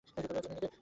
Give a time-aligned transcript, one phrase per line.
[0.07, 0.71] চেনেন এদের?